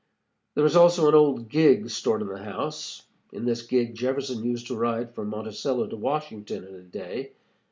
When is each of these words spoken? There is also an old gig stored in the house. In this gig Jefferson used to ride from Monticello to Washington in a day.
There 0.55 0.65
is 0.65 0.75
also 0.75 1.07
an 1.09 1.13
old 1.13 1.47
gig 1.47 1.87
stored 1.91 2.23
in 2.23 2.27
the 2.27 2.39
house. 2.43 3.03
In 3.31 3.45
this 3.45 3.61
gig 3.61 3.93
Jefferson 3.93 4.43
used 4.43 4.65
to 4.65 4.75
ride 4.75 5.13
from 5.13 5.27
Monticello 5.27 5.85
to 5.85 5.95
Washington 5.95 6.63
in 6.63 6.73
a 6.73 6.81
day. 6.81 7.33